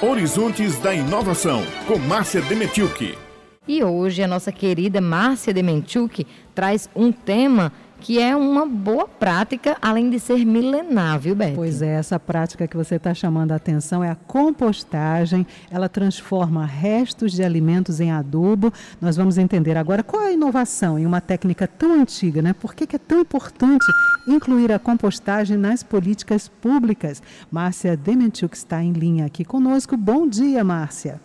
Horizontes 0.00 0.78
da 0.78 0.94
Inovação, 0.94 1.60
com 1.88 1.98
Márcia 1.98 2.40
Demetilke. 2.42 3.18
E 3.66 3.82
hoje 3.82 4.22
a 4.22 4.28
nossa 4.28 4.52
querida 4.52 5.00
Márcia 5.00 5.52
Demetilke 5.52 6.24
traz 6.54 6.88
um 6.94 7.10
tema 7.10 7.72
que 8.00 8.20
é 8.20 8.34
uma 8.34 8.64
boa 8.66 9.06
prática, 9.06 9.76
além 9.82 10.08
de 10.08 10.20
ser 10.20 10.44
milenar, 10.44 11.18
viu, 11.18 11.34
Beto? 11.34 11.56
Pois 11.56 11.82
é, 11.82 11.94
essa 11.94 12.18
prática 12.18 12.66
que 12.66 12.76
você 12.76 12.94
está 12.94 13.12
chamando 13.12 13.52
a 13.52 13.56
atenção 13.56 14.02
é 14.02 14.10
a 14.10 14.14
compostagem. 14.14 15.46
Ela 15.70 15.88
transforma 15.88 16.64
restos 16.64 17.32
de 17.32 17.42
alimentos 17.42 18.00
em 18.00 18.12
adubo. 18.12 18.72
Nós 19.00 19.16
vamos 19.16 19.36
entender 19.36 19.76
agora 19.76 20.02
qual 20.02 20.22
é 20.22 20.28
a 20.28 20.32
inovação 20.32 20.98
em 20.98 21.06
uma 21.06 21.20
técnica 21.20 21.66
tão 21.66 22.00
antiga, 22.00 22.40
né? 22.40 22.52
Por 22.52 22.74
que, 22.74 22.86
que 22.86 22.96
é 22.96 22.98
tão 22.98 23.20
importante 23.20 23.86
incluir 24.28 24.72
a 24.72 24.78
compostagem 24.78 25.56
nas 25.56 25.82
políticas 25.82 26.48
públicas? 26.48 27.22
Márcia 27.50 27.96
Dementiuk 27.96 28.56
está 28.56 28.82
em 28.82 28.92
linha 28.92 29.26
aqui 29.26 29.44
conosco. 29.44 29.96
Bom 29.96 30.26
dia, 30.28 30.62
Márcia. 30.62 31.20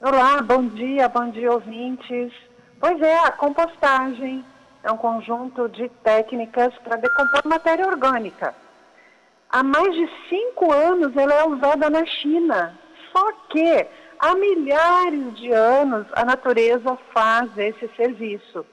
Olá, 0.00 0.40
bom 0.42 0.68
dia, 0.68 1.08
bom 1.08 1.30
dia, 1.30 1.50
ouvintes. 1.50 2.32
Pois 2.78 3.00
é, 3.00 3.18
a 3.18 3.32
compostagem 3.32 4.44
é 4.82 4.92
um 4.92 4.96
conjunto 4.96 5.68
de 5.68 5.88
técnicas 6.02 6.72
para 6.78 6.96
decompor 6.96 7.42
matéria 7.44 7.86
orgânica. 7.86 8.54
Há 9.50 9.62
mais 9.62 9.94
de 9.94 10.08
cinco 10.28 10.72
anos 10.72 11.16
ela 11.16 11.34
é 11.34 11.46
usada 11.46 11.90
na 11.90 12.04
China. 12.06 12.78
Só 13.12 13.32
que 13.48 13.86
há 14.18 14.34
milhares 14.34 15.34
de 15.34 15.50
anos 15.52 16.06
a 16.12 16.24
natureza 16.24 16.98
faz 17.12 17.50
esse 17.56 17.88
serviço. 17.96 18.64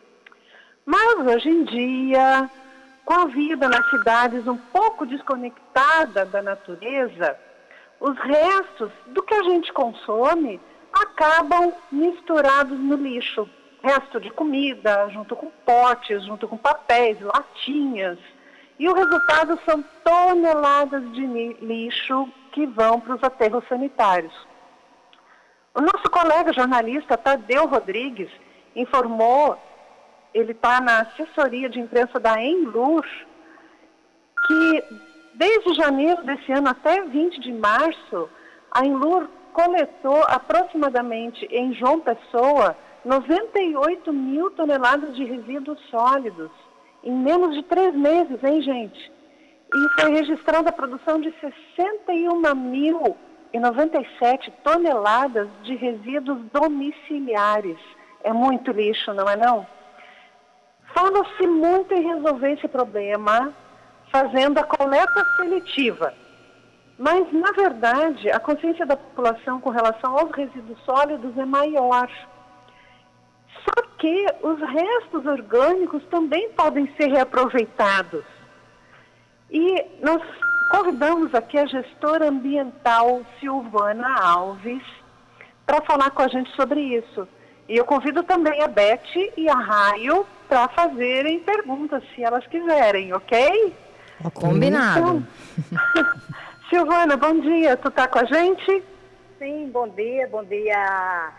Mas 0.86 1.16
hoje 1.26 1.49
em 1.49 1.63
dia, 1.63 2.49
com 3.04 3.13
a 3.13 3.26
vida 3.26 3.68
nas 3.68 3.90
cidades 3.90 4.46
um 4.48 4.58
pouco 4.58 5.05
desconectada 5.05 6.26
da 6.26 6.41
natureza, 6.41 7.38
os 7.99 8.18
restos 8.20 8.91
do 9.08 9.24
que 9.24 9.34
a 9.34 9.44
gente 9.44 9.74
consome 9.74 10.60
acabam 10.94 11.74
misturados 11.91 12.77
no 12.77 12.96
lixo 12.96 13.49
resto 13.86 14.20
de 14.20 14.32
comida, 14.32 15.08
junto 15.10 15.36
com 15.36 15.52
potes, 15.64 16.26
junto 16.26 16.48
com 16.48 16.58
papéis, 16.58 17.22
latinhas. 17.22 18.18
E 18.80 18.90
o 18.90 18.94
resultado 18.94 19.60
são 19.64 19.84
toneladas 20.04 21.04
de 21.14 21.26
lixo 21.62 22.27
que 22.52 22.66
vão 22.66 23.00
para 23.00 23.16
os 23.16 23.24
aterros 23.24 23.64
sanitários. 23.70 24.34
O 25.76 25.82
nosso 25.82 26.10
colega 26.10 26.52
jornalista 26.52 27.16
Tadeu 27.16 27.68
Rodrigues 27.68 28.30
informou, 28.76 29.58
ele 30.34 30.52
está 30.52 30.82
na 30.82 31.02
assessoria 31.02 31.70
de 31.70 31.80
imprensa 31.80 32.20
da 32.20 32.42
Enlur, 32.42 33.05
que 34.48 34.84
desde 35.36 35.76
janeiro 35.76 36.24
desse 36.24 36.52
ano 36.52 36.70
até 36.70 37.02
20 37.02 37.40
de 37.40 37.54
março, 37.54 38.30
a 38.72 38.84
Enlur 38.84 39.27
coletou 39.54 40.24
aproximadamente 40.27 41.46
em 41.52 41.74
João 41.74 41.99
Pessoa 41.99 42.76
98 43.06 44.12
mil 44.12 44.52
toneladas 44.52 45.16
de 45.16 45.24
resíduos 45.24 45.80
sólidos 45.90 46.52
em 47.04 47.14
menos 47.14 47.56
de 47.56 47.64
três 47.64 47.94
meses, 47.94 48.44
hein, 48.44 48.62
gente? 48.64 49.12
E 49.74 50.02
foi 50.02 50.12
registrada 50.12 50.68
a 50.70 50.74
produção 50.74 51.22
de 51.22 51.32
61.097 51.94 54.52
toneladas 54.64 55.48
de 55.62 55.76
resíduos 55.76 56.42
domiciliares. 56.52 57.78
É 58.24 58.34
muito 58.34 58.72
lixo, 58.72 59.14
não 59.14 59.30
é 59.30 59.36
não? 59.36 59.68
Fala-se 60.96 61.46
muito 61.46 61.94
em 61.94 62.08
resolver 62.08 62.54
esse 62.54 62.68
problema 62.68 63.54
fazendo 64.12 64.58
a 64.58 64.64
coleta 64.64 65.24
seletiva. 65.36 66.12
Mas, 66.98 67.31
na 67.34 67.52
verdade, 67.52 68.31
a 68.31 68.40
consciência 68.40 68.86
da 68.86 68.96
população 68.96 69.59
com 69.59 69.70
relação 69.70 70.18
aos 70.18 70.31
resíduos 70.31 70.80
sólidos 70.86 71.38
é 71.38 71.46
maior. 71.46 72.09
Que 73.97 74.25
os 74.41 74.59
restos 74.59 75.25
orgânicos 75.25 76.03
também 76.12 76.50
podem 76.51 76.92
ser 76.97 77.08
reaproveitados. 77.08 78.24
E 79.50 79.86
nós 80.02 80.22
convidamos 80.72 81.34
aqui 81.34 81.58
a 81.58 81.66
gestora 81.66 82.28
ambiental 82.28 83.22
Silvana 83.40 84.20
Alves 84.22 84.84
para 85.66 85.81
falar 85.81 86.12
com 86.12 86.22
a 86.24 86.28
gente 86.28 86.50
sobre 86.56 86.80
isso. 86.80 87.28
E 87.68 87.78
eu 87.78 87.86
convido 87.86 88.22
também 88.24 88.62
a 88.62 88.68
Beth 88.68 89.31
e 89.38 89.50
a 89.50 89.56
Raio 89.56 90.25
para 90.47 90.68
fazerem 90.70 91.40
perguntas, 91.40 92.03
se 92.14 92.24
elas 92.24 92.46
quiserem, 92.47 93.14
ok? 93.14 93.75
Combinado. 94.34 95.00
Então, 95.00 96.06
Silvana, 96.70 97.18
bom 97.18 97.40
dia. 97.40 97.75
Tu 97.78 97.88
está 97.88 98.08
com 98.08 98.20
a 98.20 98.25
gente? 98.25 98.84
Sim, 99.40 99.70
bom 99.72 99.88
dia. 99.90 100.28
Bom 100.28 100.44
dia 100.44 101.31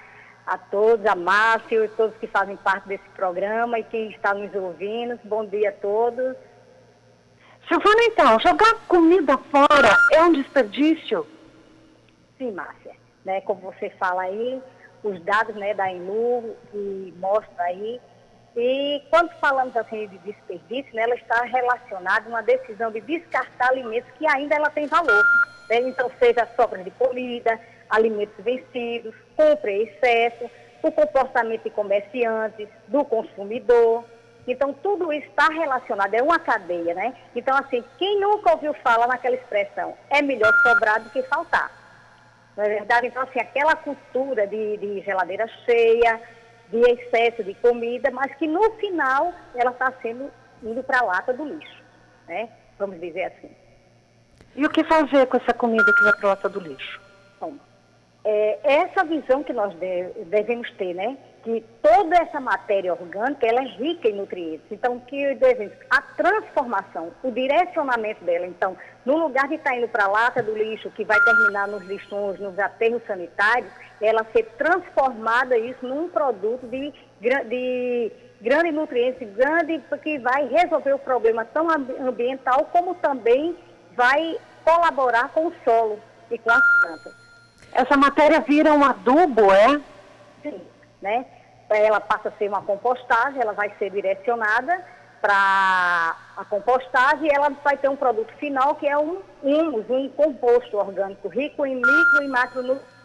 a 0.47 0.57
todos, 0.57 1.05
a 1.05 1.17
Márcio 1.17 1.85
e 1.85 1.89
todos 1.89 2.17
que 2.19 2.27
fazem 2.29 2.57
parte 2.57 2.87
desse 2.87 3.09
programa 3.11 3.79
e 3.79 3.85
quem 3.85 4.11
está 4.11 4.33
nos 4.33 4.55
ouvindo. 4.55 5.19
Bom 5.25 5.45
dia 5.45 5.71
a 5.71 5.73
todos. 5.73 6.37
Silvana, 7.67 8.03
então, 8.05 8.39
jogar 8.39 8.75
comida 8.87 9.37
fora 9.51 9.97
é 10.13 10.23
um 10.23 10.33
desperdício? 10.33 11.27
Sim, 12.39 12.53
Márcia. 12.53 12.95
Né, 13.25 13.41
como 13.41 13.61
você 13.61 13.91
fala 13.91 14.23
aí, 14.23 14.63
os 15.03 15.21
dados 15.25 15.57
né, 15.57 15.75
da 15.75 15.91
INU 15.91 16.55
que 16.71 17.13
mostram 17.19 17.65
aí. 17.65 18.01
E 18.55 19.03
quando 19.11 19.31
falamos 19.41 19.77
assim 19.77 20.07
de 20.07 20.19
desperdício, 20.19 20.95
né, 20.95 21.03
ela 21.03 21.17
está 21.17 21.43
relacionada 21.43 22.27
a 22.27 22.29
uma 22.29 22.43
decisão 22.43 22.93
de 22.93 23.01
descartar 23.01 23.71
alimentos 23.71 24.09
que 24.17 24.27
ainda 24.29 24.55
ela 24.55 24.71
tem 24.71 24.87
valor. 24.87 25.25
Né? 25.69 25.81
Então, 25.81 26.09
seja 26.21 26.49
sobra 26.55 26.85
de 26.85 26.91
comida, 26.93 27.59
alimentos 27.89 28.45
vencidos, 28.45 29.15
compra 29.37 29.71
em 29.71 29.83
excesso, 29.83 30.51
o 30.83 30.93
comportamento 30.93 31.65
de 31.65 31.71
comerciantes, 31.71 32.69
do 32.89 33.05
consumidor. 33.05 34.05
Então, 34.47 34.73
tudo 34.73 35.13
isso 35.13 35.27
está 35.27 35.49
relacionado, 35.49 36.15
é 36.15 36.23
uma 36.23 36.39
cadeia, 36.39 36.95
né? 36.95 37.15
Então, 37.35 37.57
assim, 37.57 37.83
quem 37.99 38.21
nunca 38.21 38.53
ouviu 38.53 38.73
falar 38.75 39.09
naquela 39.09 39.35
expressão, 39.35 39.97
é 40.09 40.23
melhor 40.23 40.53
sobrar 40.63 41.03
do 41.03 41.11
que 41.11 41.23
faltar. 41.25 41.71
Não 42.57 42.65
é 42.65 42.69
verdade? 42.69 43.09
Então, 43.09 43.23
assim, 43.23 43.41
aquela 43.41 43.75
cultura 43.75 44.47
de, 44.47 44.77
de 44.77 45.01
geladeira 45.01 45.49
cheia, 45.65 46.21
de 46.69 46.79
excesso 46.79 47.43
de 47.43 47.55
comida, 47.55 48.11
mas 48.11 48.35
que 48.37 48.47
no 48.47 48.71
final 48.73 49.33
ela 49.55 49.71
está 49.71 49.93
sendo 50.01 50.31
indo 50.63 50.83
para 50.83 51.01
a 51.01 51.05
lata 51.05 51.33
do 51.33 51.45
lixo, 51.45 51.83
né? 52.27 52.49
Vamos 52.79 53.01
dizer 53.01 53.25
assim. 53.25 53.51
E 54.55 54.65
o 54.65 54.71
que 54.71 54.83
fazer 54.85 55.27
com 55.27 55.37
essa 55.37 55.53
comida 55.53 55.85
que 55.85 56.03
vai 56.03 56.13
para 56.15 56.29
a 56.29 56.31
lata 56.31 56.49
do 56.49 56.61
lixo? 56.61 57.01
Bom, 57.41 57.55
é, 58.29 58.59
essa 58.65 59.05
visão 59.05 59.45
que 59.45 59.53
nós 59.53 59.73
devemos 60.27 60.69
ter, 60.73 60.93
né? 60.95 61.17
Que 61.45 61.65
toda 61.81 62.17
essa 62.17 62.41
matéria 62.41 62.93
orgânica, 62.93 63.47
ela 63.47 63.63
é 63.63 63.67
rica 63.67 64.09
em 64.09 64.15
nutrientes. 64.15 64.67
Então, 64.69 64.99
que 64.99 65.33
devemos, 65.37 65.73
a 65.89 66.03
transformação, 66.03 67.13
o 67.23 67.31
direcionamento 67.31 68.25
dela, 68.25 68.45
então, 68.45 68.77
no 69.05 69.17
lugar 69.17 69.47
de 69.47 69.55
estar 69.55 69.71
tá 69.71 69.77
indo 69.77 69.87
para 69.87 70.07
a 70.07 70.09
lata 70.09 70.43
do 70.43 70.59
lixo, 70.59 70.91
que 70.91 71.05
vai 71.05 71.21
terminar 71.21 71.69
nos 71.69 71.85
lixões, 71.85 72.41
nos 72.41 72.59
aterros 72.59 73.01
sanitários, 73.07 73.71
ela 74.01 74.27
ser 74.33 74.43
transformada 74.59 75.57
isso 75.57 75.87
num 75.87 76.09
produto 76.09 76.67
de, 76.67 76.93
de 77.21 78.13
grande 78.41 78.73
nutriente, 78.73 79.25
grande, 79.25 79.81
que 80.03 80.19
vai 80.19 80.49
resolver 80.49 80.95
o 80.95 80.99
problema 80.99 81.45
tão 81.45 81.69
ambiental, 81.71 82.69
como 82.73 82.97
também 82.97 83.57
vai 83.95 84.37
colaborar 84.65 85.29
com 85.29 85.47
o 85.47 85.55
solo 85.65 86.01
e 86.29 86.37
com 86.37 86.51
as 86.51 86.81
plantas. 86.81 87.26
Essa 87.73 87.97
matéria 87.97 88.41
vira 88.41 88.73
um 88.73 88.85
adubo, 88.85 89.53
é? 89.53 89.81
Sim, 90.43 90.61
né? 91.03 91.27
Ela 91.69 92.01
passa 92.01 92.29
a 92.29 92.33
ser 92.33 92.49
uma 92.49 92.63
compostagem, 92.63 93.41
ela 93.41 93.53
vai 93.53 93.73
ser 93.79 93.91
direcionada 93.91 94.83
para 95.21 96.17
a 96.37 96.45
compostagem 96.45 97.27
e 97.27 97.35
ela 97.35 97.51
vai 97.65 97.77
ter 97.77 97.89
um 97.89 97.97
produto 97.97 98.33
final 98.35 98.77
que 98.77 98.87
é 98.87 98.97
um 98.97 99.19
humus, 99.43 99.85
um 99.91 100.09
composto 100.11 100.77
orgânico 100.77 101.29
rico 101.29 101.67
em 101.67 101.75
micro 101.75 102.23
e 102.23 102.29
macronutrientes. 102.29 102.97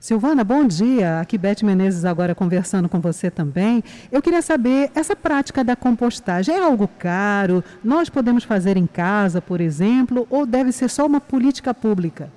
Silvana, 0.00 0.42
bom 0.42 0.66
dia. 0.66 1.20
Aqui 1.20 1.36
Beth 1.36 1.62
Menezes 1.62 2.06
agora 2.06 2.34
conversando 2.34 2.88
com 2.88 2.98
você 2.98 3.30
também. 3.30 3.84
Eu 4.10 4.22
queria 4.22 4.40
saber, 4.40 4.90
essa 4.94 5.14
prática 5.14 5.62
da 5.62 5.76
compostagem 5.76 6.56
é 6.56 6.58
algo 6.58 6.88
caro? 6.98 7.62
Nós 7.84 8.08
podemos 8.08 8.42
fazer 8.42 8.78
em 8.78 8.86
casa, 8.86 9.42
por 9.42 9.60
exemplo, 9.60 10.26
ou 10.30 10.46
deve 10.46 10.72
ser 10.72 10.88
só 10.88 11.04
uma 11.04 11.20
política 11.20 11.74
pública? 11.74 12.30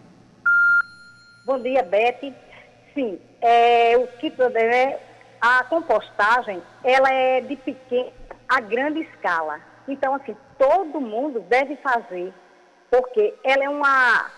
Bom 1.45 1.59
dia, 1.59 1.83
Beth. 1.83 2.33
Sim, 2.93 3.19
é, 3.41 3.97
o 3.97 4.07
que 4.19 4.31
é, 4.55 4.99
a 5.41 5.63
compostagem, 5.65 6.63
ela 6.83 7.11
é 7.11 7.41
de 7.41 7.57
pequena 7.57 8.11
a 8.47 8.61
grande 8.61 9.01
escala. 9.01 9.59
Então, 9.87 10.15
assim, 10.15 10.37
todo 10.57 11.01
mundo 11.01 11.41
deve 11.41 11.75
fazer, 11.77 12.31
porque 12.89 13.33
ela 13.43 13.65
é 13.65 13.69
uma, 13.69 14.31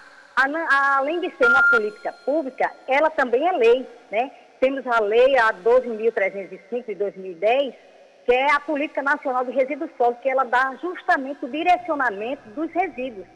além 0.97 1.19
de 1.19 1.29
ser 1.37 1.45
uma 1.45 1.61
política 1.69 2.11
pública, 2.25 2.71
ela 2.87 3.11
também 3.11 3.47
é 3.47 3.51
lei, 3.51 3.87
né? 4.09 4.31
Temos 4.59 4.87
a 4.87 4.99
lei 4.99 5.37
a 5.37 5.53
12.305 5.53 6.85
de 6.87 6.95
2010, 6.95 7.75
que 8.25 8.33
é 8.33 8.51
a 8.51 8.59
Política 8.61 9.03
Nacional 9.03 9.45
de 9.45 9.51
Resíduos 9.51 9.91
Sólidos, 9.95 10.23
que 10.23 10.29
ela 10.29 10.43
dá 10.43 10.75
justamente 10.81 11.45
o 11.45 11.49
direcionamento 11.49 12.49
dos 12.49 12.71
resíduos. 12.71 13.27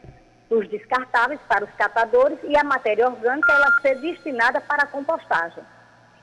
Os 0.50 0.68
descartáveis 0.68 1.40
para 1.48 1.64
os 1.64 1.70
catadores 1.72 2.38
e 2.42 2.56
a 2.56 2.64
matéria 2.64 3.06
orgânica 3.06 3.52
ela 3.52 3.80
ser 3.80 4.00
destinada 4.00 4.60
para 4.60 4.82
a 4.82 4.86
compostagem. 4.86 5.62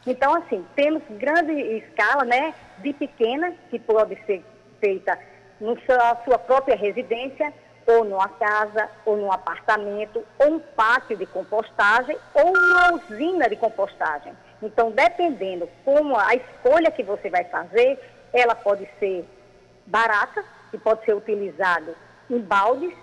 Então, 0.06 0.36
assim, 0.36 0.66
temos 0.76 1.02
grande 1.12 1.54
escala, 1.54 2.26
né, 2.26 2.54
de 2.80 2.94
pequena, 2.94 3.54
que 3.70 3.80
pode 3.80 4.16
ser 4.26 4.44
feita 4.80 5.18
na 5.60 5.76
sua 6.24 6.38
própria 6.38 6.76
residência, 6.76 7.54
ou 7.86 8.04
numa 8.04 8.28
casa, 8.28 8.90
ou 9.06 9.16
num 9.16 9.32
apartamento, 9.32 10.24
ou 10.40 10.56
um 10.56 10.60
pátio 10.60 11.16
de 11.16 11.26
compostagem, 11.26 12.18
ou 12.34 12.50
uma 12.50 12.94
usina 12.94 13.50
de 13.50 13.56
compostagem. 13.56 14.34
Então, 14.62 14.92
dependendo 14.92 15.70
como 15.86 16.18
a 16.18 16.36
escolha 16.36 16.92
que 16.92 17.04
você 17.04 17.30
vai 17.30 17.46
fazer, 17.46 17.98
ela 18.34 18.56
pode 18.56 18.88
ser 19.00 19.26
barata, 19.86 20.44
que 20.70 20.78
pode 20.78 21.06
ser 21.06 21.16
utilizado 21.16 21.96
em 22.30 22.40
baldes, 22.40 22.94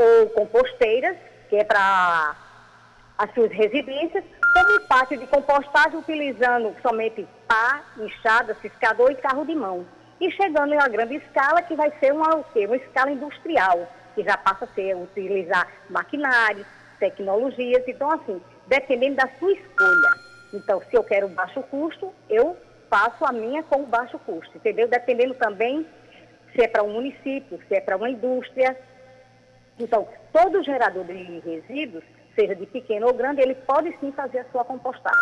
ou 0.00 0.30
composteiras, 0.30 1.16
que 1.48 1.56
é 1.56 1.64
para 1.64 2.34
as 3.18 3.34
suas 3.34 3.52
residências, 3.52 4.24
como 4.54 4.76
um 4.76 4.86
pátio 4.86 5.18
de 5.18 5.26
compostagem 5.26 5.98
utilizando 5.98 6.74
somente 6.80 7.26
pá, 7.46 7.82
enxada, 7.98 8.56
ciscador 8.62 9.10
e 9.12 9.16
carro 9.16 9.44
de 9.44 9.54
mão. 9.54 9.84
E 10.18 10.30
chegando 10.32 10.72
em 10.72 10.76
uma 10.76 10.88
grande 10.88 11.16
escala, 11.16 11.62
que 11.62 11.74
vai 11.74 11.92
ser 12.00 12.12
uma, 12.12 12.34
uma 12.34 12.76
escala 12.76 13.10
industrial, 13.10 13.86
que 14.14 14.22
já 14.22 14.36
passa 14.38 14.64
a 14.64 14.68
ser 14.68 14.96
utilizar 14.96 15.66
maquinários, 15.88 16.66
tecnologias. 16.98 17.82
Então, 17.86 18.10
assim, 18.10 18.40
dependendo 18.66 19.16
da 19.16 19.28
sua 19.38 19.52
escolha. 19.52 20.10
Então, 20.54 20.82
se 20.88 20.96
eu 20.96 21.04
quero 21.04 21.28
baixo 21.28 21.62
custo, 21.64 22.12
eu 22.28 22.56
faço 22.88 23.24
a 23.24 23.32
minha 23.32 23.62
com 23.62 23.84
baixo 23.84 24.18
custo, 24.20 24.56
entendeu? 24.56 24.88
Dependendo 24.88 25.34
também 25.34 25.86
se 26.54 26.62
é 26.62 26.68
para 26.68 26.82
um 26.82 26.92
município, 26.92 27.60
se 27.68 27.74
é 27.74 27.80
para 27.80 27.96
uma 27.96 28.10
indústria. 28.10 28.76
Então, 29.82 30.06
todo 30.32 30.62
gerador 30.62 31.04
de 31.04 31.40
resíduos, 31.40 32.04
seja 32.34 32.54
de 32.54 32.66
pequeno 32.66 33.06
ou 33.06 33.14
grande, 33.14 33.40
ele 33.40 33.54
pode 33.54 33.94
sim 34.00 34.12
fazer 34.12 34.40
a 34.40 34.44
sua 34.52 34.64
compostagem. 34.64 35.20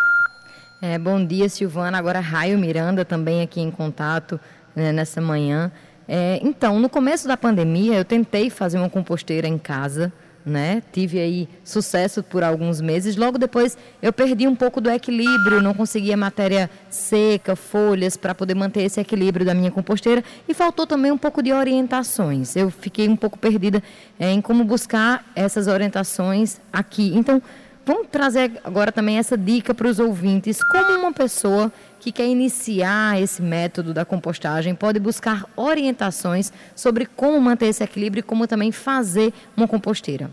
É, 0.83 0.99
bom 0.99 1.25
dia, 1.25 1.49
Silvana. 1.49 1.99
Agora, 1.99 2.21
Raio 2.21 2.59
Miranda 2.59 3.05
também 3.05 3.43
aqui 3.43 3.61
em 3.61 3.71
contato 3.71 4.39
né, 4.75 4.93
nessa 4.93 5.21
manhã. 5.21 5.73
É, 6.07 6.39
então, 6.43 6.79
no 6.79 6.89
começo 6.89 7.27
da 7.27 7.37
pandemia, 7.37 7.97
eu 7.97 8.05
tentei 8.05 8.49
fazer 8.49 8.79
uma 8.79 8.89
composteira 8.89 9.47
em 9.47 9.59
casa 9.59 10.13
né? 10.45 10.83
Tive 10.93 11.19
aí 11.19 11.49
sucesso 11.63 12.23
por 12.23 12.43
alguns 12.43 12.81
meses. 12.81 13.17
Logo 13.17 13.39
depois 13.39 13.77
eu 14.01 14.13
perdi 14.13 14.47
um 14.47 14.55
pouco 14.55 14.81
do 14.81 14.91
equilíbrio, 14.91 15.63
não 15.63 15.75
conseguia 15.75 16.17
matéria 16.17 16.71
seca, 16.91 17.55
folhas 17.55 18.17
para 18.17 18.35
poder 18.35 18.55
manter 18.55 18.83
esse 18.83 19.01
equilíbrio 19.01 19.45
da 19.45 19.55
minha 19.55 19.71
composteira 19.71 20.25
e 20.49 20.55
faltou 20.55 20.87
também 20.87 21.13
um 21.13 21.19
pouco 21.19 21.43
de 21.43 21.53
orientações. 21.53 22.57
Eu 22.57 22.71
fiquei 22.71 23.09
um 23.09 23.17
pouco 23.17 23.39
perdida 23.39 23.83
é, 24.19 24.31
em 24.31 24.41
como 24.41 24.65
buscar 24.65 25.25
essas 25.35 25.67
orientações 25.67 26.61
aqui. 26.73 27.13
Então, 27.15 27.43
vamos 27.85 28.09
trazer 28.11 28.53
agora 28.65 28.93
também 28.93 29.19
essa 29.19 29.37
dica 29.37 29.75
para 29.75 29.89
os 29.89 29.99
ouvintes, 29.99 30.63
como 30.63 30.99
uma 30.99 31.13
pessoa 31.13 31.73
que 31.99 32.13
quer 32.13 32.27
iniciar 32.27 33.21
esse 33.21 33.43
método 33.43 33.93
da 33.93 34.05
compostagem 34.05 34.75
pode 34.75 34.99
buscar 34.99 35.45
orientações 35.57 36.53
sobre 36.75 37.07
como 37.07 37.41
manter 37.41 37.67
esse 37.67 37.83
equilíbrio 37.83 38.21
e 38.21 38.23
como 38.23 38.47
também 38.47 38.73
fazer 38.73 39.33
uma 39.57 39.67
composteira? 39.67 40.31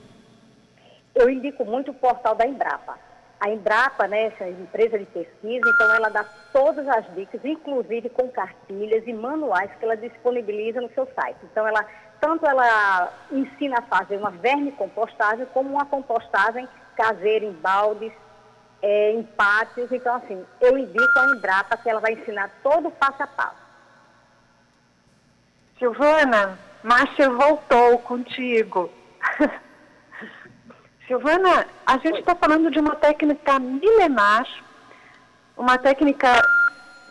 Eu 1.13 1.29
indico 1.29 1.65
muito 1.65 1.91
o 1.91 1.93
portal 1.93 2.35
da 2.35 2.45
Embrapa. 2.45 2.97
A 3.39 3.49
Embrapa, 3.49 4.07
né, 4.07 4.27
essa 4.27 4.49
empresa 4.49 4.97
de 4.97 5.05
pesquisa, 5.05 5.69
então 5.69 5.95
ela 5.95 6.09
dá 6.09 6.23
todas 6.53 6.87
as 6.87 7.05
dicas, 7.15 7.41
inclusive 7.43 8.09
com 8.09 8.29
cartilhas 8.29 9.03
e 9.05 9.13
manuais 9.13 9.69
que 9.77 9.85
ela 9.85 9.95
disponibiliza 9.95 10.81
no 10.81 10.89
seu 10.93 11.07
site. 11.15 11.37
Então 11.51 11.67
ela 11.67 11.85
tanto 12.19 12.45
ela 12.45 13.13
ensina 13.31 13.79
a 13.79 13.81
fazer 13.81 14.17
uma 14.17 14.31
vermicompostagem 14.31 15.45
como 15.53 15.69
uma 15.69 15.85
compostagem 15.85 16.67
caseira 16.95 17.45
em 17.45 17.51
baldes, 17.51 18.11
é, 18.81 19.11
em 19.11 19.23
pátios. 19.23 19.91
Então, 19.91 20.15
assim, 20.15 20.45
eu 20.61 20.77
indico 20.77 21.19
a 21.19 21.35
Embrapa 21.35 21.77
que 21.77 21.89
ela 21.89 21.99
vai 21.99 22.13
ensinar 22.13 22.49
todo 22.63 22.87
o 22.87 22.91
passo 22.91 23.23
a 23.23 23.27
passo. 23.27 23.65
Silvana, 25.77 26.57
Márcia 26.83 27.29
voltou 27.29 27.99
contigo. 27.99 28.89
Silvana, 31.07 31.67
a 31.85 31.97
gente 31.97 32.19
está 32.19 32.35
falando 32.35 32.71
de 32.71 32.79
uma 32.79 32.95
técnica 32.95 33.59
milenar, 33.59 34.47
uma 35.57 35.77
técnica 35.77 36.41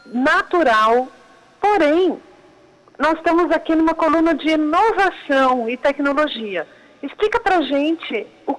natural, 0.06 1.08
porém, 1.60 2.20
nós 2.98 3.14
estamos 3.14 3.50
aqui 3.50 3.74
numa 3.74 3.94
coluna 3.94 4.34
de 4.34 4.50
inovação 4.50 5.68
e 5.68 5.76
tecnologia. 5.76 6.66
Explica 7.02 7.40
para 7.40 7.62
gente 7.62 8.26
o 8.46 8.54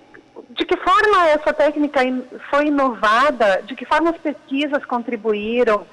de 0.57 0.65
que 0.65 0.77
forma 0.77 1.29
essa 1.29 1.53
técnica 1.53 1.99
foi 2.49 2.67
inovada, 2.67 3.61
de 3.63 3.75
que 3.75 3.85
forma 3.85 4.11
as 4.11 4.17
pesquisas 4.17 4.85
contribuíram, 4.85 5.85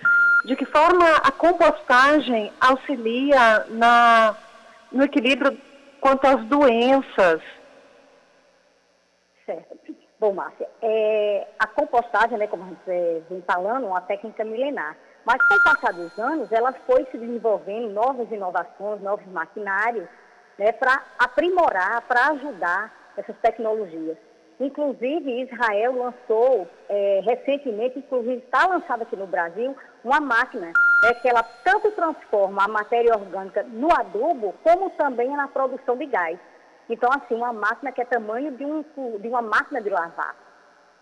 de 0.45 0.55
que 0.55 0.65
forma 0.65 1.05
a 1.17 1.33
compostagem 1.33 2.53
auxilia 2.61 3.67
na, 3.71 4.37
no 4.93 5.03
equilíbrio 5.03 5.59
quanto 6.01 6.27
às 6.27 6.45
doenças. 6.45 7.43
Certo. 9.45 9.77
Bom, 10.21 10.33
Márcia, 10.33 10.69
é, 10.81 11.49
a 11.59 11.67
compostagem, 11.67 12.39
né, 12.39 12.47
como 12.47 12.63
a 12.63 12.67
gente 12.69 13.25
vem 13.29 13.43
falando, 13.43 13.87
é 13.87 13.89
uma 13.89 14.01
técnica 14.01 14.45
milenar. 14.45 14.97
Mas 15.25 15.39
com 15.49 15.55
o 15.55 15.65
passar 15.65 15.93
dos 15.93 16.17
anos, 16.17 16.53
ela 16.53 16.73
foi 16.87 17.05
se 17.11 17.19
desenvolvendo 17.19 17.93
novas 17.93 18.31
inovações, 18.31 19.01
novos 19.03 19.27
maquinários, 19.27 20.09
né, 20.57 20.71
para 20.71 21.03
aprimorar, 21.19 22.03
para 22.03 22.29
ajudar 22.29 22.93
essas 23.17 23.37
tecnologias. 23.43 24.17
Inclusive, 24.63 25.43
Israel 25.43 25.97
lançou 25.99 26.69
é, 26.89 27.21
recentemente, 27.25 27.99
inclusive 27.99 28.37
está 28.37 28.65
lançada 28.69 29.03
aqui 29.03 29.17
no 29.17 29.27
Brasil, 29.27 29.77
uma 30.05 30.21
máquina 30.21 30.73
é, 31.05 31.15
que 31.15 31.29
ela 31.29 31.43
tanto 31.65 31.91
transforma 31.91 32.65
a 32.65 32.69
matéria 32.69 33.13
orgânica 33.13 33.65
no 33.65 33.93
adubo, 33.93 34.55
como 34.63 34.91
também 34.91 35.37
na 35.37 35.49
produção 35.49 35.97
de 35.97 36.07
gás. 36.07 36.39
Então, 36.89 37.11
assim, 37.11 37.35
uma 37.35 37.53
máquina 37.53 37.91
que 37.91 38.03
é 38.03 38.05
tamanho 38.05 38.53
de, 38.53 38.65
um, 38.65 38.85
de 39.19 39.29
uma 39.29 39.43
máquina 39.43 39.83
de 39.83 39.91
lavar. 39.91 40.37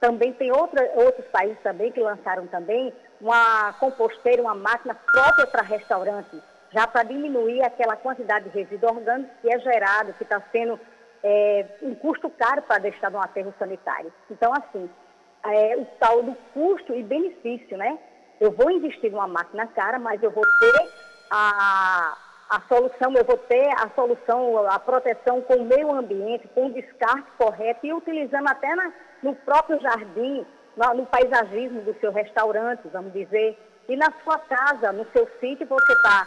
Também 0.01 0.33
tem 0.33 0.51
outra, 0.51 0.91
outros 0.95 1.27
países 1.27 1.59
também 1.63 1.93
que 1.93 2.01
lançaram 2.01 2.47
também 2.47 2.91
uma 3.21 3.75
composteira, 3.75 4.41
uma 4.41 4.55
máquina 4.55 4.95
própria 4.95 5.47
para 5.47 5.63
restaurantes, 5.63 6.41
já 6.73 6.87
para 6.87 7.03
diminuir 7.03 7.63
aquela 7.63 7.95
quantidade 7.97 8.49
de 8.49 8.59
resíduo 8.59 8.89
orgânico 8.89 9.31
que 9.43 9.53
é 9.53 9.59
gerado, 9.59 10.15
que 10.15 10.23
está 10.23 10.41
sendo 10.51 10.81
é, 11.23 11.67
um 11.83 11.95
custo 11.95 12.31
caro 12.31 12.63
para 12.63 12.79
deixar 12.79 13.11
no 13.11 13.21
aterro 13.21 13.55
sanitário. 13.59 14.13
Então, 14.31 14.53
assim, 14.53 14.89
é, 15.45 15.77
o 15.77 15.87
tal 15.99 16.23
do 16.23 16.35
custo 16.55 16.95
e 16.95 17.03
benefício, 17.03 17.77
né? 17.77 17.99
Eu 18.41 18.53
vou 18.53 18.71
investir 18.71 19.11
numa 19.11 19.29
máquina 19.29 19.67
cara, 19.67 19.99
mas 19.99 20.23
eu 20.23 20.31
vou 20.31 20.45
ter 20.45 20.89
a, 21.31 22.17
a 22.51 22.61
solução, 22.69 23.13
eu 23.15 23.25
vou 23.25 23.37
ter 23.37 23.69
a 23.79 23.89
solução, 23.95 24.67
a 24.67 24.79
proteção 24.79 25.43
com 25.43 25.55
o 25.55 25.65
meio 25.65 25.93
ambiente, 25.93 26.49
com 26.49 26.67
o 26.67 26.73
descarte 26.73 27.31
correto 27.37 27.87
e 27.87 27.93
utilizando 27.93 28.49
até 28.49 28.75
na, 28.75 28.93
no 29.23 29.35
próprio 29.35 29.81
jardim, 29.81 30.47
no, 30.77 30.95
no 30.95 31.07
paisagismo 31.07 31.83
do 31.83 31.95
seu 32.01 32.13
restaurante, 32.13 32.89
vamos 32.91 33.13
dizer, 33.13 33.59
e 33.89 33.97
na 33.97 34.13
sua 34.25 34.39
casa, 34.39 34.93
no 34.93 35.07
seu 35.13 35.29
sítio, 35.41 35.67
você 35.67 35.93
está 35.93 36.27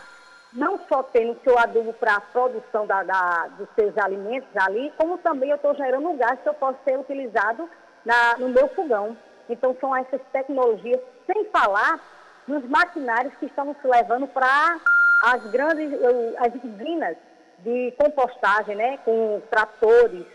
não 0.56 0.80
só 0.88 1.02
tendo 1.04 1.40
seu 1.44 1.58
adubo 1.58 1.94
para 1.94 2.16
a 2.16 2.22
produção 2.22 2.86
da, 2.86 3.04
da, 3.04 3.48
dos 3.58 3.68
seus 3.76 3.98
alimentos 3.98 4.50
ali, 4.56 4.94
como 4.98 5.18
também 5.18 5.50
eu 5.50 5.56
estou 5.56 5.74
gerando 5.76 6.10
um 6.10 6.18
gás 6.18 6.40
que 6.42 6.50
eu 6.50 6.54
posso 6.54 6.78
ser 6.84 6.98
utilizado 6.98 7.68
na, 8.06 8.38
no 8.38 8.50
meu 8.50 8.68
fogão. 8.70 9.18
Então 9.50 9.76
são 9.80 9.96
essas 9.96 10.22
tecnologias, 10.32 11.00
sem 11.26 11.46
falar 11.46 12.00
nos 12.48 12.64
maquinários 12.70 13.34
que 13.36 13.46
estamos 13.46 13.76
levando 13.84 14.28
para 14.28 14.80
as 15.24 15.44
grandes, 15.52 15.92
as 16.38 16.54
usinas 16.64 17.18
de 17.60 17.94
compostagem, 17.98 18.76
né? 18.76 18.98
com 19.06 19.42
tratores, 19.50 20.26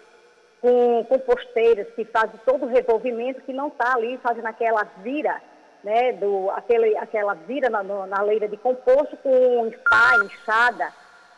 com 0.60 1.04
composteiras 1.04 1.86
que 1.94 2.04
fazem 2.06 2.40
todo 2.44 2.64
o 2.64 2.68
revolvimento, 2.68 3.42
que 3.42 3.52
não 3.52 3.68
está 3.68 3.94
ali 3.94 4.18
fazendo 4.18 4.46
aquela 4.46 4.82
vira 5.02 5.40
né, 5.82 6.12
do, 6.12 6.50
aquele, 6.50 6.96
aquela 6.96 7.34
vira 7.34 7.70
na, 7.70 7.82
na 7.82 8.22
leira 8.22 8.48
de 8.48 8.56
composto 8.56 9.16
com 9.18 9.70
spa, 9.70 10.24
enxada. 10.24 10.92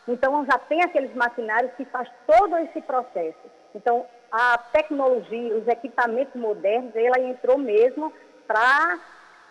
Então, 0.09 0.44
já 0.44 0.59
tem 0.59 0.82
aqueles 0.82 1.14
maquinários 1.14 1.73
que 1.75 1.85
faz 1.85 2.09
todo 2.26 2.56
esse 2.59 2.80
processo. 2.82 3.38
Então, 3.75 4.06
a 4.32 4.59
tecnologia, 4.73 5.56
os 5.56 5.66
equipamentos 5.68 6.35
modernos, 6.40 6.94
ela 6.94 7.20
entrou 7.20 7.59
mesmo 7.59 8.12
para, 8.47 8.99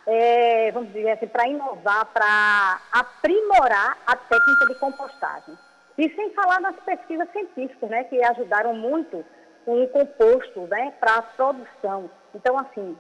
é, 0.08 0.72
vamos 0.72 0.92
dizer 0.92 1.12
assim, 1.12 1.28
para 1.28 1.48
inovar, 1.48 2.06
para 2.08 2.82
aprimorar 2.92 3.98
a 4.08 4.16
técnica 4.16 4.66
de 4.68 4.76
compostagem. 4.80 5.58
E 5.98 6.10
sem 6.16 6.32
falar 6.32 6.62
nas 6.62 6.76
pesquisas 6.78 7.30
científicas, 7.32 7.90
né, 7.90 8.04
que 8.06 8.24
ajudaram 8.24 8.74
muito 8.74 9.24
com 9.66 9.84
o 9.84 9.88
composto, 9.90 10.62
né, 10.62 10.94
para 11.00 11.16
a 11.16 11.22
produção. 11.22 12.10
Então, 12.34 12.58
assim, 12.58 12.98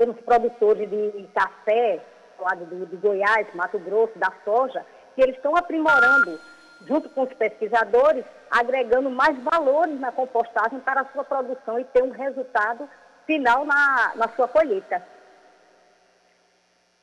temos 0.00 0.18
produtores 0.22 0.88
de 0.88 1.28
café, 1.34 2.00
lá 2.38 2.54
de, 2.54 2.86
de 2.86 2.96
Goiás, 2.96 3.46
Mato 3.52 3.78
Grosso, 3.78 4.18
da 4.18 4.32
soja, 4.46 4.84
que 5.14 5.20
eles 5.20 5.36
estão 5.36 5.54
aprimorando 5.54 6.40
junto 6.86 7.10
com 7.10 7.24
os 7.24 7.32
pesquisadores, 7.34 8.24
agregando 8.50 9.10
mais 9.10 9.38
valores 9.42 10.00
na 10.00 10.10
compostagem 10.10 10.80
para 10.80 11.02
a 11.02 11.12
sua 11.12 11.22
produção 11.22 11.78
e 11.78 11.84
ter 11.84 12.02
um 12.02 12.12
resultado 12.12 12.88
final 13.26 13.66
na, 13.66 14.12
na 14.14 14.28
sua 14.30 14.48
colheita. 14.48 15.04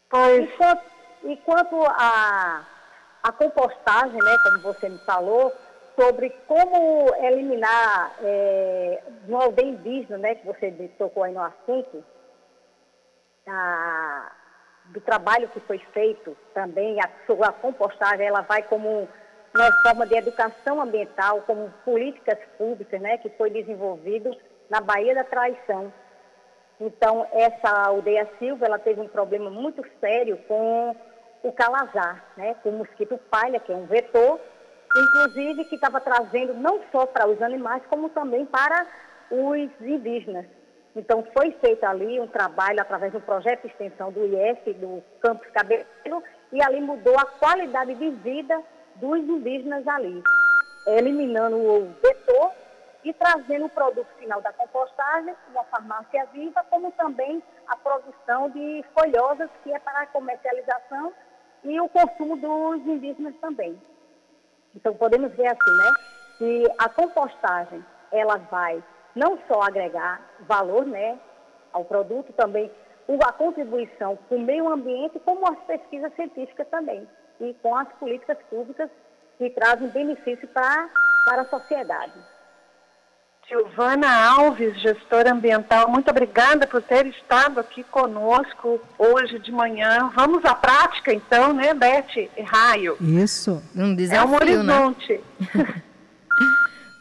Pois. 0.09 0.45
E 0.45 0.47
quanto, 0.57 0.83
e 1.25 1.37
quanto 1.37 1.75
a, 1.85 2.65
a 3.21 3.31
compostagem, 3.31 4.17
né, 4.17 4.37
como 4.41 4.73
você 4.73 4.89
me 4.89 4.97
falou, 5.05 5.53
sobre 5.95 6.31
como 6.47 7.13
eliminar 7.23 8.15
é, 8.23 9.03
no 9.27 9.37
aldeia 9.37 9.69
indígena, 9.69 10.17
né, 10.17 10.33
que 10.33 10.47
você 10.47 10.71
tocou 10.97 11.21
aí 11.21 11.31
no 11.31 11.43
assunto, 11.43 12.03
a, 13.47 14.31
do 14.85 15.01
trabalho 15.01 15.47
que 15.49 15.59
foi 15.61 15.79
feito 15.93 16.35
também, 16.53 16.97
a, 17.01 17.09
a 17.47 17.51
compostagem, 17.51 18.27
ela 18.27 18.41
vai 18.41 18.63
como 18.63 19.07
uma 19.55 19.71
forma 19.81 20.05
de 20.05 20.15
educação 20.15 20.81
ambiental, 20.81 21.41
como 21.41 21.73
políticas 21.83 22.37
públicas, 22.57 23.01
né, 23.01 23.17
que 23.17 23.29
foi 23.29 23.49
desenvolvido 23.49 24.35
na 24.69 24.81
Baía 24.81 25.15
da 25.15 25.23
Traição. 25.23 25.91
Então, 26.79 27.25
essa 27.31 27.69
aldeia 27.87 28.29
Silva, 28.37 28.65
ela 28.65 28.77
teve 28.77 29.01
um 29.01 29.07
problema 29.07 29.49
muito 29.49 29.83
sério 29.99 30.37
com 30.47 30.95
o 31.41 31.51
calazar, 31.51 32.23
né, 32.35 32.55
com 32.61 32.69
o 32.69 32.77
mosquito 32.79 33.17
palha, 33.31 33.59
que 33.59 33.71
é 33.71 33.75
um 33.75 33.85
vetor, 33.85 34.39
inclusive 34.95 35.65
que 35.65 35.75
estava 35.75 35.99
trazendo 35.99 36.53
não 36.53 36.81
só 36.91 37.05
para 37.05 37.27
os 37.27 37.41
animais, 37.41 37.81
como 37.89 38.09
também 38.09 38.45
para 38.45 38.85
os 39.31 39.69
indígenas. 39.81 40.45
Então, 40.97 41.23
foi 41.31 41.51
feito 41.61 41.83
ali 41.85 42.19
um 42.19 42.25
trabalho 42.25 42.81
através 42.81 43.13
do 43.13 43.21
projeto 43.21 43.61
de 43.61 43.67
extensão 43.67 44.11
do 44.11 44.25
IF, 44.25 44.73
do 44.73 45.03
Campus 45.21 45.47
Cabelo, 45.51 45.85
e 46.51 46.63
ali 46.63 46.81
mudou 46.81 47.15
a 47.19 47.25
qualidade 47.25 47.93
de 47.93 48.09
vida 48.09 48.59
dos 48.95 49.19
indígenas 49.19 49.87
ali, 49.87 50.23
eliminando 50.87 51.55
o 51.55 51.93
vetor 52.01 52.51
e 53.03 53.13
trazendo 53.13 53.65
o 53.65 53.69
produto 53.69 54.07
final 54.17 54.41
da 54.41 54.51
compostagem, 54.53 55.35
uma 55.51 55.63
farmácia 55.65 56.25
viva, 56.33 56.65
como 56.67 56.91
também 56.93 57.43
a 57.67 57.75
produção 57.75 58.49
de 58.49 58.83
folhosas, 58.97 59.51
que 59.63 59.71
é 59.71 59.77
para 59.77 60.01
a 60.01 60.07
comercialização 60.07 61.13
e 61.63 61.79
o 61.79 61.87
consumo 61.89 62.37
dos 62.37 62.87
indígenas 62.87 63.35
também. 63.39 63.79
Então, 64.75 64.95
podemos 64.95 65.31
ver 65.33 65.45
assim, 65.45 65.77
né, 65.77 65.93
que 66.39 66.73
a 66.79 66.89
compostagem, 66.89 67.85
ela 68.11 68.37
vai 68.49 68.83
não 69.17 69.37
só 69.47 69.61
agregar 69.63 70.21
valor, 70.47 70.85
né, 70.85 71.17
ao 71.73 71.83
produto, 71.83 72.31
também 72.33 72.71
a 73.25 73.31
contribuição 73.31 74.17
com 74.27 74.35
o 74.35 74.41
meio 74.41 74.67
ambiente, 74.69 75.19
como 75.19 75.47
as 75.49 75.57
pesquisas 75.65 76.13
científicas 76.15 76.67
também, 76.69 77.07
e 77.39 77.53
com 77.61 77.75
as 77.75 77.87
políticas 77.99 78.37
públicas 78.49 78.89
que 79.37 79.49
trazem 79.51 79.87
benefício 79.89 80.47
para, 80.49 80.89
para 81.25 81.41
a 81.43 81.45
sociedade. 81.45 82.13
Silvana 83.47 84.09
Alves, 84.29 84.77
gestora 84.81 85.31
ambiental, 85.31 85.89
muito 85.89 86.11
obrigada 86.11 86.67
por 86.67 86.81
ter 86.81 87.05
estado 87.05 87.61
aqui 87.61 87.81
conosco 87.85 88.81
hoje 88.99 89.39
de 89.39 89.53
manhã. 89.53 90.11
Vamos 90.13 90.43
à 90.43 90.53
prática, 90.53 91.13
então, 91.13 91.53
né, 91.53 91.73
Beth 91.73 92.13
e 92.17 92.41
Raio? 92.41 92.97
Isso. 92.99 93.63
Um 93.73 93.95
desafio, 93.95 94.21
é 94.21 94.25
um 94.25 94.35
horizonte. 94.35 95.23
Né? 95.55 95.83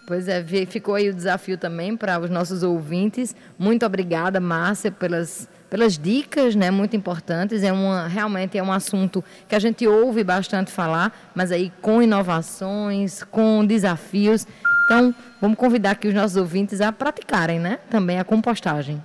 pois 0.07 0.29
é, 0.29 0.43
ficou 0.67 0.95
aí 0.95 1.11
o 1.11 1.15
desafio 1.15 1.59
também 1.59 1.97
para 1.97 2.19
os 2.19 2.31
nossos 2.31 2.63
ouvintes. 2.63 3.35
Muito 3.59 3.85
obrigada, 3.85 4.39
Márcia, 4.41 4.93
pelas, 4.93 5.49
pelas 5.69 5.99
dicas, 5.99 6.55
né, 6.55 6.71
muito 6.71 6.97
importantes. 6.97 7.63
É 7.65 7.73
uma, 7.73 8.07
realmente 8.07 8.57
é 8.57 8.63
um 8.63 8.73
assunto 8.73 9.23
que 9.49 9.55
a 9.55 9.59
gente 9.59 9.87
ouve 9.87 10.23
bastante 10.23 10.71
falar, 10.71 11.13
mas 11.35 11.51
aí 11.51 11.73
com 11.83 12.01
inovações, 12.01 13.25
com 13.25 13.67
desafios. 13.67 14.47
Então, 14.85 15.13
vamos 15.41 15.59
convidar 15.59 15.91
aqui 15.91 16.07
os 16.07 16.15
nossos 16.15 16.37
ouvintes 16.37 16.81
a 16.81 16.93
praticarem, 16.93 17.59
né? 17.59 17.81
Também 17.91 18.21
a 18.21 18.25
compostagem. 18.25 19.03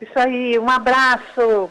Isso 0.00 0.18
aí, 0.18 0.58
um 0.58 0.68
abraço. 0.68 1.70